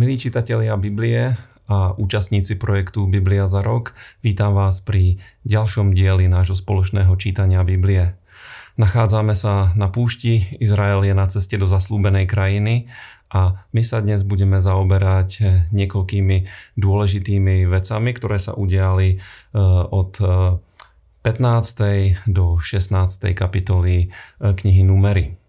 Milí 0.00 0.16
čitatelia 0.16 0.80
Biblie 0.80 1.36
a 1.68 1.92
účastníci 1.92 2.56
projektu 2.56 3.04
Biblia 3.04 3.44
za 3.44 3.60
rok, 3.60 3.92
vítam 4.24 4.56
vás 4.56 4.80
pri 4.80 5.20
ďalšom 5.44 5.92
dieli 5.92 6.24
nášho 6.24 6.56
spoločného 6.56 7.12
čítania 7.20 7.60
Biblie. 7.60 8.16
Nachádzame 8.80 9.36
sa 9.36 9.76
na 9.76 9.92
púšti, 9.92 10.56
Izrael 10.56 11.04
je 11.04 11.12
na 11.12 11.28
ceste 11.28 11.60
do 11.60 11.68
zaslúbenej 11.68 12.24
krajiny 12.32 12.88
a 13.28 13.60
my 13.76 13.84
sa 13.84 14.00
dnes 14.00 14.24
budeme 14.24 14.56
zaoberať 14.56 15.68
niekoľkými 15.68 16.48
dôležitými 16.80 17.68
vecami, 17.68 18.10
ktoré 18.16 18.40
sa 18.40 18.56
udiali 18.56 19.20
eh, 19.20 19.60
od 19.84 20.16
15. 20.16 21.28
Eh, 21.84 22.16
do 22.24 22.56
16. 22.56 23.36
kapitoly 23.36 24.08
eh, 24.08 24.52
knihy 24.56 24.80
Numery. 24.80 25.39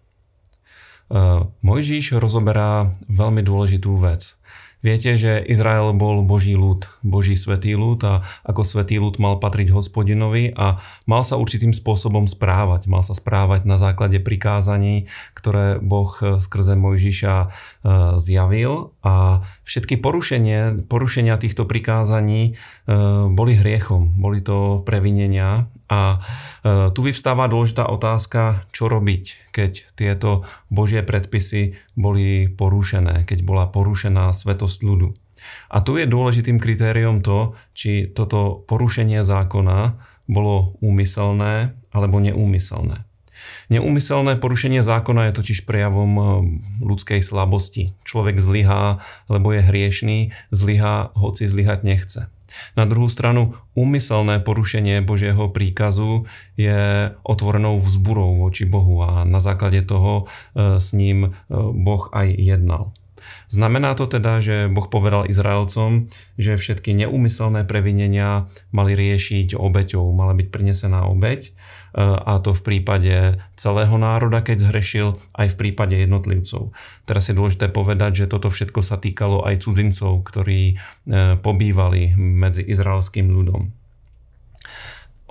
Mojžiš 1.60 2.16
rozoberá 2.16 2.96
veľmi 3.12 3.44
dôležitú 3.44 3.92
vec. 4.00 4.32
Viete, 4.82 5.14
že 5.14 5.38
Izrael 5.46 5.94
bol 5.94 6.26
Boží 6.26 6.58
ľud, 6.58 6.90
Boží 7.06 7.38
svetý 7.38 7.78
ľud 7.78 8.02
a 8.02 8.26
ako 8.42 8.66
svetý 8.66 8.98
ľud 8.98 9.14
mal 9.22 9.38
patriť 9.38 9.70
hospodinovi 9.70 10.50
a 10.58 10.82
mal 11.06 11.22
sa 11.22 11.38
určitým 11.38 11.70
spôsobom 11.70 12.26
správať. 12.26 12.90
Mal 12.90 13.06
sa 13.06 13.14
správať 13.14 13.62
na 13.62 13.78
základe 13.78 14.18
prikázaní, 14.18 15.06
ktoré 15.38 15.78
Boh 15.78 16.10
skrze 16.42 16.74
Mojžiša 16.74 17.34
e, 17.38 17.48
zjavil 18.18 18.91
a 19.02 19.42
všetky 19.66 19.98
porušenie, 19.98 20.86
porušenia 20.86 21.34
týchto 21.34 21.66
prikázaní 21.66 22.42
e, 22.46 22.52
boli 23.34 23.58
hriechom, 23.58 24.14
boli 24.14 24.38
to 24.38 24.86
previnenia 24.86 25.66
a 25.90 26.00
e, 26.62 26.94
tu 26.94 27.02
vyvstáva 27.02 27.50
dôležitá 27.50 27.90
otázka, 27.90 28.70
čo 28.70 28.86
robiť, 28.86 29.50
keď 29.50 29.72
tieto 29.98 30.46
Božie 30.70 31.02
predpisy 31.02 31.74
boli 31.98 32.46
porušené, 32.46 33.26
keď 33.26 33.42
bola 33.42 33.66
porušená 33.66 34.30
svetosť 34.30 34.78
ľudu. 34.86 35.10
A 35.74 35.82
tu 35.82 35.98
je 35.98 36.06
dôležitým 36.06 36.62
kritériom 36.62 37.26
to, 37.26 37.58
či 37.74 38.06
toto 38.06 38.62
porušenie 38.70 39.26
zákona 39.26 39.98
bolo 40.30 40.78
úmyselné 40.78 41.74
alebo 41.90 42.22
neúmyselné. 42.22 43.02
Neúmyselné 43.72 44.36
porušenie 44.36 44.84
zákona 44.84 45.30
je 45.30 45.32
totiž 45.38 45.64
prejavom 45.64 46.12
e, 46.14 46.22
ľudskej 46.84 47.20
slabosti. 47.24 47.96
Človek 48.04 48.38
zlyhá, 48.38 49.00
lebo 49.32 49.54
je 49.54 49.60
hriešný, 49.64 50.18
zlyhá, 50.52 51.14
hoci 51.16 51.48
zlyhať 51.48 51.80
nechce. 51.82 52.20
Na 52.76 52.84
druhú 52.84 53.08
stranu, 53.08 53.56
úmyselné 53.72 54.44
porušenie 54.44 55.00
Božieho 55.00 55.48
príkazu 55.48 56.28
je 56.60 57.10
otvorenou 57.24 57.80
vzburou 57.80 58.44
voči 58.44 58.68
Bohu 58.68 59.00
a 59.00 59.24
na 59.24 59.40
základe 59.40 59.80
toho 59.88 60.28
e, 60.52 60.78
s 60.80 60.92
ním 60.92 61.32
e, 61.48 61.54
Boh 61.56 62.12
aj 62.12 62.28
jednal. 62.36 62.92
Znamená 63.52 63.94
to 63.94 64.08
teda, 64.08 64.40
že 64.42 64.56
Boh 64.72 64.88
povedal 64.88 65.28
Izraelcom, 65.28 66.08
že 66.40 66.56
všetky 66.56 66.94
neúmyselné 66.96 67.64
previnenia 67.68 68.50
mali 68.74 68.96
riešiť 68.96 69.54
obeťou, 69.56 70.04
mala 70.12 70.32
byť 70.36 70.48
prinesená 70.48 71.06
obeť 71.06 71.54
a 72.00 72.40
to 72.40 72.56
v 72.56 72.62
prípade 72.64 73.36
celého 73.52 73.92
národa, 74.00 74.40
keď 74.40 74.68
zhrešil, 74.68 75.20
aj 75.36 75.52
v 75.52 75.58
prípade 75.60 75.92
jednotlivcov. 76.00 76.72
Teraz 77.04 77.28
je 77.28 77.36
dôležité 77.36 77.68
povedať, 77.68 78.24
že 78.24 78.30
toto 78.32 78.48
všetko 78.48 78.80
sa 78.80 78.96
týkalo 78.96 79.44
aj 79.44 79.68
cudzincov, 79.68 80.24
ktorí 80.24 80.60
e, 80.72 80.74
pobývali 81.36 82.16
medzi 82.16 82.64
izraelským 82.64 83.28
ľudom. 83.28 83.81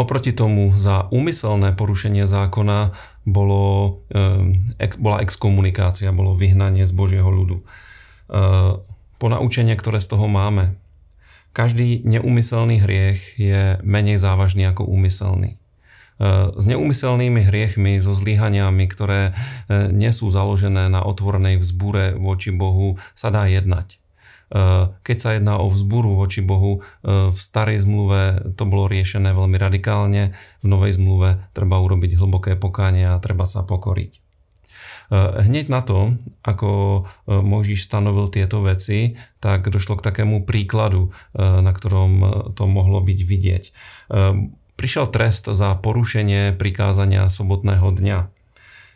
Oproti 0.01 0.33
tomu 0.33 0.73
za 0.81 1.05
úmyselné 1.13 1.77
porušenie 1.77 2.25
zákona 2.25 2.97
bolo, 3.29 4.01
e, 4.09 4.89
bola 4.97 5.21
exkomunikácia, 5.21 6.09
bolo 6.09 6.33
vyhnanie 6.33 6.89
z 6.89 6.93
Božieho 6.97 7.29
ľudu. 7.29 7.61
E, 7.61 7.63
ponaučenie, 9.21 9.77
ktoré 9.77 10.01
z 10.01 10.09
toho 10.09 10.25
máme. 10.25 10.73
Každý 11.53 12.01
neumyselný 12.01 12.81
hriech 12.81 13.37
je 13.37 13.77
menej 13.85 14.17
závažný 14.17 14.65
ako 14.65 14.89
úmyselný 14.89 15.61
s 16.53 16.65
neumyselnými 16.69 17.49
hriechmi, 17.49 17.97
so 17.97 18.13
zlyhaniami, 18.13 18.85
ktoré 18.85 19.33
nie 19.89 20.13
sú 20.13 20.29
založené 20.29 20.85
na 20.85 21.01
otvorenej 21.01 21.57
vzbure 21.57 22.13
voči 22.13 22.53
Bohu, 22.53 23.01
sa 23.17 23.33
dá 23.33 23.49
jednať. 23.49 24.00
E, 24.51 24.91
keď 25.01 25.17
sa 25.17 25.29
jedná 25.39 25.55
o 25.57 25.71
vzburu 25.71 26.19
voči 26.19 26.43
Bohu, 26.43 26.79
e, 26.79 27.31
v 27.31 27.39
starej 27.39 27.87
zmluve 27.87 28.53
to 28.59 28.67
bolo 28.67 28.91
riešené 28.91 29.31
veľmi 29.31 29.55
radikálne, 29.55 30.35
v 30.61 30.65
novej 30.67 30.99
zmluve 30.99 31.47
treba 31.55 31.79
urobiť 31.79 32.19
hlboké 32.19 32.59
pokánie 32.59 33.07
a 33.07 33.21
treba 33.23 33.47
sa 33.47 33.63
pokoriť. 33.63 34.19
Hneď 35.11 35.67
na 35.67 35.83
to, 35.83 36.15
ako 36.39 37.03
Mojžiš 37.27 37.83
stanovil 37.83 38.31
tieto 38.31 38.63
veci, 38.63 39.19
tak 39.43 39.67
došlo 39.67 39.99
k 39.99 40.07
takému 40.07 40.47
príkladu, 40.47 41.11
na 41.35 41.67
ktorom 41.75 42.47
to 42.55 42.63
mohlo 42.63 43.03
byť 43.03 43.19
vidieť 43.19 43.63
prišiel 44.81 45.13
trest 45.13 45.45
za 45.45 45.77
porušenie 45.77 46.57
prikázania 46.57 47.29
sobotného 47.29 47.85
dňa. 47.93 48.19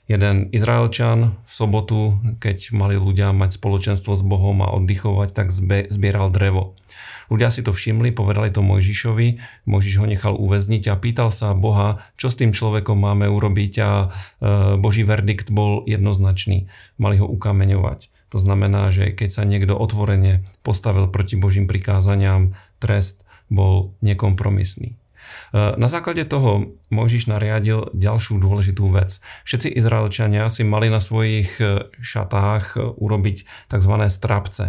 Jeden 0.06 0.54
Izraelčan 0.54 1.34
v 1.50 1.52
sobotu, 1.52 2.22
keď 2.38 2.70
mali 2.78 2.94
ľudia 2.94 3.34
mať 3.34 3.58
spoločenstvo 3.58 4.14
s 4.14 4.22
Bohom 4.22 4.62
a 4.62 4.70
oddychovať, 4.78 5.34
tak 5.34 5.50
zbieral 5.90 6.30
drevo. 6.30 6.78
Ľudia 7.34 7.50
si 7.50 7.66
to 7.66 7.74
všimli, 7.74 8.14
povedali 8.14 8.54
to 8.54 8.62
Mojžišovi, 8.62 9.42
Mojžiš 9.66 9.96
ho 9.98 10.06
nechal 10.06 10.38
uväzniť 10.38 10.94
a 10.94 11.00
pýtal 11.02 11.34
sa 11.34 11.58
Boha, 11.58 12.06
čo 12.22 12.30
s 12.30 12.38
tým 12.38 12.54
človekom 12.54 13.02
máme 13.02 13.26
urobiť 13.26 13.74
a 13.82 13.90
e, 13.90 14.08
Boží 14.78 15.02
verdikt 15.02 15.50
bol 15.50 15.82
jednoznačný. 15.90 16.70
Mali 17.02 17.18
ho 17.18 17.26
ukameňovať. 17.26 18.14
To 18.30 18.38
znamená, 18.38 18.94
že 18.94 19.10
keď 19.10 19.42
sa 19.42 19.42
niekto 19.42 19.74
otvorene 19.74 20.46
postavil 20.62 21.10
proti 21.10 21.34
Božím 21.34 21.66
prikázaniam, 21.66 22.54
trest 22.78 23.26
bol 23.50 23.98
nekompromisný. 24.06 24.98
E, 25.54 25.78
na 25.78 25.88
základe 25.88 26.26
toho 26.26 26.76
Mojžiš 26.92 27.32
nariadil 27.32 27.92
ďalšiu 27.96 28.40
dôležitú 28.42 28.86
vec. 28.92 29.20
Všetci 29.48 29.72
Izraelčania 29.72 30.52
si 30.52 30.68
mali 30.68 30.92
na 30.92 31.00
svojich 31.00 31.60
e, 31.60 31.88
šatách 32.00 32.76
e, 32.76 32.78
urobiť 32.96 33.70
tzv. 33.72 33.94
strapce. 34.10 34.66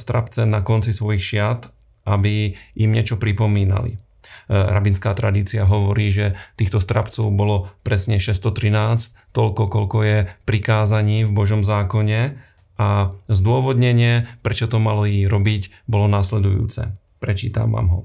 Strapce 0.00 0.48
na 0.48 0.64
konci 0.64 0.96
svojich 0.96 1.20
šiat, 1.20 1.68
aby 2.08 2.56
im 2.72 2.88
niečo 2.88 3.20
pripomínali. 3.20 4.00
Rabinská 4.48 5.12
tradícia 5.12 5.68
hovorí, 5.68 6.08
že 6.08 6.40
týchto 6.56 6.80
strapcov 6.80 7.28
bolo 7.28 7.68
presne 7.84 8.16
613, 8.16 9.12
toľko, 9.36 9.62
koľko 9.68 9.98
je 10.08 10.18
prikázaní 10.48 11.28
v 11.28 11.36
Božom 11.36 11.68
zákone 11.68 12.40
a 12.80 13.12
zdôvodnenie, 13.28 14.40
prečo 14.40 14.72
to 14.72 14.80
mali 14.80 15.28
robiť, 15.28 15.84
bolo 15.84 16.08
následujúce. 16.08 16.96
Prečítam 17.20 17.76
vám 17.76 17.88
ho. 17.92 18.00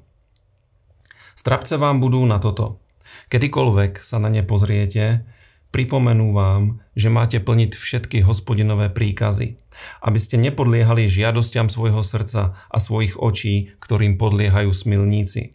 Strapce 1.43 1.75
vám 1.75 1.99
budú 1.99 2.23
na 2.23 2.39
toto. 2.39 2.79
Kedykoľvek 3.27 3.99
sa 3.99 4.15
na 4.15 4.31
ne 4.31 4.47
pozriete, 4.47 5.27
pripomenú 5.75 6.31
vám, 6.31 6.79
že 6.95 7.11
máte 7.11 7.43
plniť 7.43 7.75
všetky 7.75 8.23
hospodinové 8.23 8.87
príkazy, 8.87 9.59
aby 10.07 10.19
ste 10.23 10.39
nepodliehali 10.39 11.11
žiadostiam 11.11 11.67
svojho 11.67 11.99
srdca 11.99 12.55
a 12.55 12.77
svojich 12.79 13.19
očí, 13.19 13.75
ktorým 13.83 14.15
podliehajú 14.15 14.71
smilníci. 14.71 15.51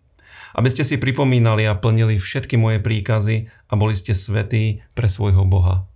Aby 0.52 0.68
ste 0.68 0.84
si 0.84 1.00
pripomínali 1.00 1.64
a 1.64 1.72
plnili 1.72 2.20
všetky 2.20 2.60
moje 2.60 2.84
príkazy 2.84 3.48
a 3.48 3.72
boli 3.72 3.96
ste 3.96 4.12
svetí 4.12 4.84
pre 4.92 5.08
svojho 5.08 5.48
Boha. 5.48 5.88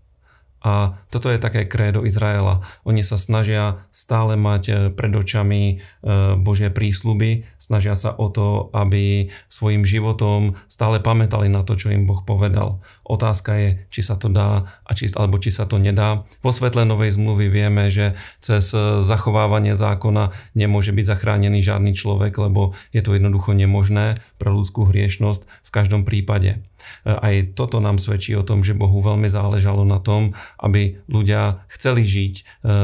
A 0.63 0.95
toto 1.11 1.27
je 1.27 1.43
také 1.43 1.67
krédo 1.67 2.07
Izraela. 2.07 2.63
Oni 2.87 3.03
sa 3.03 3.19
snažia 3.19 3.83
stále 3.91 4.39
mať 4.39 4.63
e, 4.71 4.73
pred 4.95 5.11
očami 5.11 5.63
e, 5.67 5.75
Božie 6.39 6.71
prísľuby, 6.71 7.43
snažia 7.59 7.99
sa 7.99 8.15
o 8.15 8.31
to, 8.31 8.71
aby 8.71 9.27
svojim 9.51 9.83
životom 9.83 10.55
stále 10.71 11.03
pamätali 11.03 11.51
na 11.51 11.67
to, 11.67 11.75
čo 11.75 11.91
im 11.91 12.07
Boh 12.07 12.23
povedal. 12.23 12.79
Otázka 13.03 13.59
je, 13.59 13.69
či 13.91 14.01
sa 14.07 14.15
to 14.15 14.31
dá 14.31 14.71
alebo 15.19 15.43
či 15.43 15.51
sa 15.51 15.67
to 15.67 15.83
nedá. 15.83 16.23
Vo 16.47 16.55
svetle 16.55 16.87
novej 16.87 17.19
zmluvy 17.19 17.51
vieme, 17.51 17.91
že 17.91 18.15
cez 18.39 18.71
e, 18.71 19.03
zachovávanie 19.03 19.75
zákona 19.75 20.31
nemôže 20.55 20.95
byť 20.95 21.07
zachránený 21.11 21.59
žiadny 21.59 21.99
človek, 21.99 22.39
lebo 22.39 22.79
je 22.95 23.03
to 23.03 23.19
jednoducho 23.19 23.51
nemožné 23.51 24.23
pre 24.39 24.55
ľudskú 24.55 24.87
hriešnosť 24.87 25.43
v 25.43 25.71
každom 25.75 26.07
prípade. 26.07 26.63
Aj 27.07 27.35
toto 27.55 27.79
nám 27.79 27.99
svedčí 28.03 28.35
o 28.35 28.47
tom, 28.47 28.67
že 28.67 28.77
Bohu 28.77 29.03
veľmi 29.03 29.31
záležalo 29.31 29.87
na 29.87 30.03
tom, 30.03 30.35
aby 30.61 31.01
ľudia 31.09 31.65
chceli 31.73 32.05
žiť 32.05 32.35
e, 32.37 32.43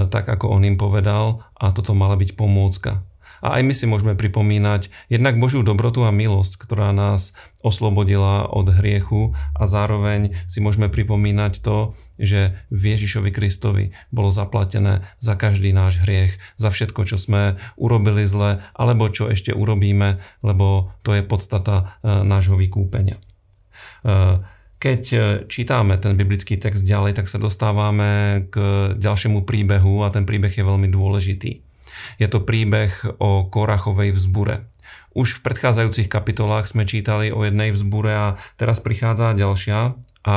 tak, 0.09 0.25
ako 0.29 0.55
on 0.55 0.65
im 0.65 0.77
povedal 0.81 1.45
a 1.59 1.75
toto 1.75 1.93
mala 1.93 2.17
byť 2.17 2.39
pomôcka. 2.39 3.03
A 3.39 3.59
aj 3.59 3.63
my 3.63 3.75
si 3.75 3.87
môžeme 3.87 4.19
pripomínať 4.19 4.91
jednak 5.07 5.39
Božiu 5.39 5.63
dobrotu 5.63 6.03
a 6.03 6.11
milosť, 6.11 6.59
ktorá 6.59 6.91
nás 6.91 7.31
oslobodila 7.63 8.51
od 8.51 8.71
hriechu 8.71 9.35
a 9.55 9.71
zároveň 9.71 10.35
si 10.51 10.59
môžeme 10.59 10.91
pripomínať 10.91 11.63
to, 11.63 11.95
že 12.19 12.59
v 12.75 12.83
Ježišovi 12.99 13.31
Kristovi 13.31 13.95
bolo 14.11 14.35
zaplatené 14.35 15.07
za 15.23 15.39
každý 15.39 15.71
náš 15.71 16.03
hriech, 16.03 16.35
za 16.59 16.75
všetko, 16.75 17.07
čo 17.07 17.17
sme 17.19 17.63
urobili 17.79 18.27
zle, 18.27 18.59
alebo 18.75 19.07
čo 19.07 19.31
ešte 19.31 19.55
urobíme, 19.55 20.19
lebo 20.43 20.91
to 21.07 21.15
je 21.15 21.23
podstata 21.23 21.99
e, 22.03 22.11
nášho 22.27 22.59
vykúpenia. 22.59 23.23
Keď 24.79 25.03
eh, 25.13 25.23
čítame 25.51 25.99
ten 25.99 26.15
biblický 26.15 26.59
text 26.59 26.87
ďalej, 26.87 27.19
tak 27.19 27.27
sa 27.27 27.43
dostávame 27.43 28.47
k 28.51 28.57
ďalšiemu 28.95 29.43
príbehu 29.43 30.07
a 30.07 30.15
ten 30.15 30.23
príbeh 30.23 30.55
je 30.55 30.65
veľmi 30.65 30.89
dôležitý. 30.91 31.53
Je 32.23 32.29
to 32.31 32.47
príbeh 32.47 32.95
o 33.19 33.51
Korachovej 33.51 34.15
vzbure. 34.15 34.71
Už 35.19 35.41
v 35.41 35.45
predchádzajúcich 35.51 36.07
kapitolách 36.07 36.71
sme 36.71 36.87
čítali 36.87 37.35
o 37.35 37.43
jednej 37.43 37.75
vzbure 37.75 38.13
a 38.15 38.27
teraz 38.55 38.79
prichádza 38.79 39.35
ďalšia 39.35 39.99
a 40.23 40.37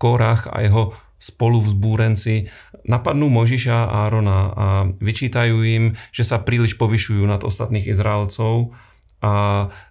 Korach 0.00 0.48
a 0.48 0.64
jeho 0.64 0.96
spolu 1.22 1.62
vzbúrenci 1.62 2.50
napadnú 2.82 3.30
Možiša 3.30 3.76
a 3.76 4.10
Árona 4.10 4.38
a 4.50 4.66
vyčítajú 4.98 5.62
im, 5.62 5.84
že 6.10 6.26
sa 6.26 6.42
príliš 6.42 6.74
povyšujú 6.74 7.22
nad 7.22 7.46
ostatných 7.46 7.86
Izraelcov 7.86 8.74
a 9.22 9.34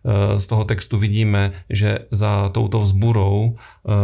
e, 0.03 0.39
z 0.43 0.45
toho 0.45 0.67
textu 0.67 0.99
vidíme, 0.99 1.63
že 1.71 2.11
za 2.11 2.51
touto 2.51 2.83
vzburou 2.83 3.35
e, 3.47 3.51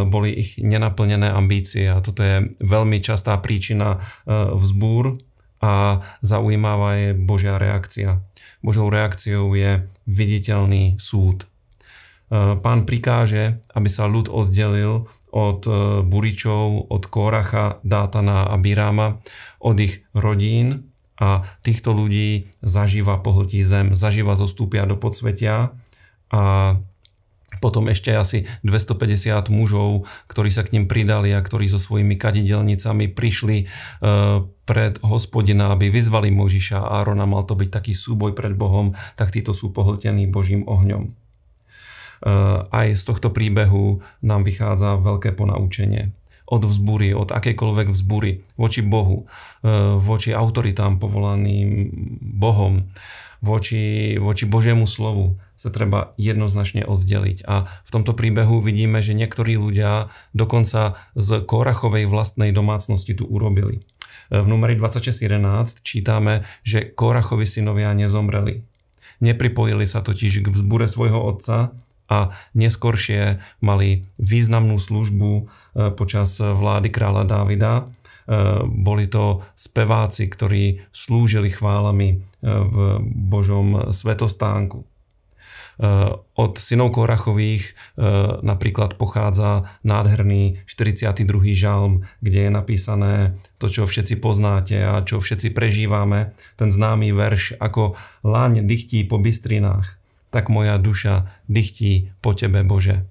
boli 0.07 0.31
ich 0.31 0.55
nenaplnené 0.55 1.27
ambície 1.27 1.91
a 1.91 1.99
toto 1.99 2.23
je 2.23 2.55
veľmi 2.63 3.03
častá 3.03 3.35
príčina 3.43 3.99
e, 4.23 4.33
vzbúr 4.55 5.19
a 5.59 5.99
zaujímavá 6.23 6.95
je 6.95 7.09
Božia 7.11 7.59
reakcia. 7.59 8.23
Božou 8.63 8.87
reakciou 8.87 9.51
je 9.57 9.83
viditeľný 10.07 11.01
súd. 11.01 11.49
Pán 12.29 12.83
prikáže, 12.85 13.63
aby 13.71 13.89
sa 13.89 14.05
ľud 14.05 14.29
oddelil 14.29 15.09
od 15.33 15.61
Buričov, 16.05 16.91
od 16.91 17.03
Kóracha, 17.09 17.81
Dátana 17.81 18.51
a 18.51 18.55
Biráma, 18.59 19.17
od 19.63 19.79
ich 19.81 20.05
rodín 20.13 20.93
a 21.17 21.49
týchto 21.65 21.97
ľudí 21.97 22.53
zaživa 22.61 23.17
pohltí 23.17 23.65
zem, 23.65 23.97
zaživa 23.97 24.37
zostúpia 24.37 24.85
do 24.85 24.93
podsvetia 24.93 25.73
a 26.29 26.41
potom 27.57 27.89
ešte 27.89 28.13
asi 28.13 28.45
250 28.61 29.49
mužov, 29.49 30.05
ktorí 30.29 30.53
sa 30.53 30.61
k 30.61 30.77
ním 30.77 30.85
pridali 30.85 31.33
a 31.33 31.41
ktorí 31.41 31.65
so 31.65 31.81
svojimi 31.81 32.19
kadidelnicami 32.19 33.09
prišli 33.09 33.57
e, 33.63 33.65
pred 34.67 34.93
hospodina, 35.01 35.73
aby 35.73 35.89
vyzvali 35.89 36.29
Možiša 36.29 36.77
a 36.77 37.01
Árona, 37.01 37.25
mal 37.25 37.47
to 37.49 37.57
byť 37.57 37.69
taký 37.71 37.97
súboj 37.97 38.37
pred 38.37 38.53
Bohom, 38.53 38.93
tak 39.17 39.33
títo 39.33 39.57
sú 39.57 39.73
pohltení 39.73 40.29
Božím 40.29 40.67
ohňom. 40.69 41.07
E, 41.07 41.11
aj 42.67 42.87
z 42.93 43.03
tohto 43.07 43.33
príbehu 43.33 44.05
nám 44.21 44.45
vychádza 44.45 44.99
veľké 45.01 45.33
ponaučenie 45.33 46.13
od 46.47 46.63
vzbury, 46.63 47.11
od 47.11 47.35
akejkoľvek 47.35 47.91
vzbury 47.91 48.47
voči 48.55 48.79
Bohu, 48.79 49.27
e, 49.61 49.69
voči 49.99 50.31
autoritám 50.31 50.95
povolaným 50.97 51.91
Bohom, 52.23 52.87
voči, 53.43 54.15
voči 54.15 54.47
Božiemu 54.47 54.87
slovu 54.87 55.35
sa 55.59 55.73
treba 55.73 56.15
jednoznačne 56.15 56.85
oddeliť. 56.87 57.43
A 57.49 57.67
v 57.83 57.89
tomto 57.91 58.13
príbehu 58.15 58.63
vidíme, 58.63 59.03
že 59.03 59.17
niektorí 59.17 59.57
ľudia 59.57 60.13
dokonca 60.31 61.01
z 61.17 61.29
Korachovej 61.43 62.07
vlastnej 62.07 62.55
domácnosti 62.55 63.11
tu 63.17 63.27
urobili. 63.27 63.83
E, 64.31 64.39
v 64.39 64.47
numeri 64.47 64.79
26.11 64.79 65.83
čítame, 65.83 66.47
že 66.63 66.87
Korachovi 66.87 67.43
synovia 67.43 67.91
nezomreli. 67.91 68.63
Nepripojili 69.17 69.89
sa 69.89 70.05
totiž 70.05 70.45
k 70.45 70.47
vzbure 70.53 70.85
svojho 70.85 71.17
otca, 71.17 71.73
a 72.07 72.31
neskoršie 72.55 73.43
mali 73.59 74.07
významnú 74.17 74.79
službu 74.79 75.31
e, 75.31 75.43
počas 75.93 76.39
vlády 76.39 76.87
kráľa 76.87 77.27
Dávida. 77.27 77.73
E, 77.77 77.83
boli 78.63 79.11
to 79.11 79.43
speváci, 79.59 80.31
ktorí 80.31 80.87
slúžili 80.95 81.51
chválami 81.51 82.09
e, 82.09 82.17
v 82.47 82.75
Božom 83.03 83.91
svetostánku. 83.91 84.87
Od 86.33 86.57
synov 86.57 86.97
Korachových 86.97 87.77
napríklad 88.41 88.97
pochádza 88.97 89.77
nádherný 89.85 90.65
42. 90.65 91.21
žalm, 91.53 92.01
kde 92.17 92.49
je 92.49 92.51
napísané 92.51 93.37
to, 93.61 93.69
čo 93.69 93.85
všetci 93.85 94.17
poznáte 94.17 94.73
a 94.73 95.05
čo 95.05 95.21
všetci 95.21 95.53
prežívame, 95.53 96.33
ten 96.57 96.73
známy 96.73 97.13
verš 97.13 97.61
ako 97.61 97.93
laň 98.25 98.65
dychtí 98.65 99.05
po 99.05 99.21
bystrinách 99.21 100.01
tak 100.29 100.51
moja 100.51 100.75
duša 100.77 101.29
dychtí 101.47 102.11
po 102.19 102.35
Tebe, 102.35 102.63
Bože. 102.63 103.07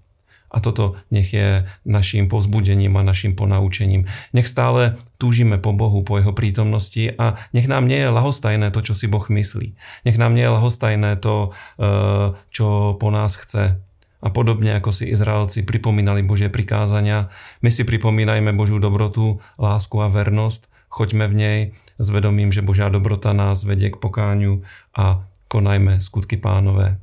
A 0.46 0.62
toto 0.62 0.96
nech 1.10 1.34
je 1.34 1.66
našim 1.82 2.30
povzbudením 2.30 2.94
a 2.96 3.04
našim 3.04 3.34
ponaučením. 3.34 4.06
Nech 4.30 4.46
stále 4.46 4.96
túžime 5.18 5.58
po 5.58 5.74
Bohu, 5.74 6.06
po 6.06 6.16
Jeho 6.16 6.30
prítomnosti 6.32 7.12
a 7.18 7.36
nech 7.50 7.66
nám 7.66 7.90
nie 7.90 7.98
je 7.98 8.08
lahostajné 8.08 8.70
to, 8.70 8.80
čo 8.80 8.94
si 8.94 9.10
Boh 9.10 9.26
myslí. 9.26 9.74
Nech 10.06 10.16
nám 10.16 10.38
nie 10.38 10.46
je 10.46 10.54
lahostajné 10.54 11.18
to, 11.18 11.50
eh, 11.52 12.32
čo 12.54 12.96
po 12.96 13.08
nás 13.10 13.36
chce. 13.36 13.76
A 14.22 14.28
podobne 14.32 14.80
ako 14.80 14.96
si 14.96 15.12
Izraelci 15.12 15.60
pripomínali 15.62 16.24
Božie 16.24 16.48
prikázania, 16.48 17.28
my 17.60 17.68
si 17.68 17.84
pripomínajme 17.84 18.56
Božiu 18.56 18.80
dobrotu, 18.80 19.44
lásku 19.60 20.00
a 20.00 20.08
vernosť, 20.08 20.66
choďme 20.88 21.28
v 21.28 21.34
nej 21.36 21.58
s 22.00 22.08
vedomím, 22.08 22.48
že 22.48 22.64
Božia 22.64 22.88
dobrota 22.88 23.36
nás 23.36 23.60
vedie 23.62 23.92
k 23.92 24.00
pokáňu 24.00 24.64
a 24.96 25.20
konajme 25.52 26.00
skutky 26.00 26.40
pánové. 26.40 26.96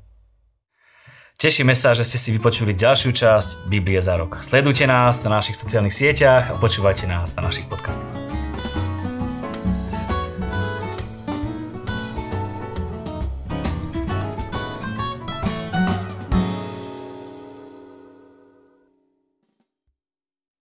Tešíme 1.34 1.74
sa, 1.74 1.98
že 1.98 2.06
ste 2.06 2.22
si 2.22 2.30
vypočuli 2.30 2.78
ďalšiu 2.78 3.10
časť 3.10 3.50
Biblie 3.66 3.98
za 4.00 4.16
rok. 4.16 4.46
Sledujte 4.46 4.86
nás 4.86 5.18
na 5.26 5.42
našich 5.42 5.58
sociálnych 5.58 5.94
sieťach 5.94 6.54
a 6.54 6.60
počúvajte 6.62 7.10
nás 7.10 7.34
na 7.34 7.50
našich 7.50 7.66
podcastoch. 7.66 8.13